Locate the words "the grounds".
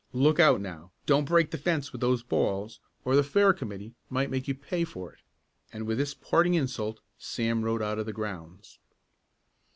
8.07-8.79